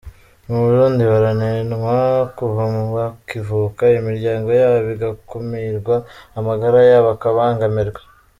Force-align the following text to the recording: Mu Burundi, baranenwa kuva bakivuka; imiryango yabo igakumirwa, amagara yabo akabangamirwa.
Mu 0.47 0.57
Burundi, 0.65 1.03
baranenwa 1.11 1.97
kuva 2.37 2.61
bakivuka; 2.95 3.83
imiryango 3.99 4.49
yabo 4.59 4.87
igakumirwa, 4.95 5.95
amagara 6.39 6.79
yabo 6.89 7.09
akabangamirwa. 7.15 8.01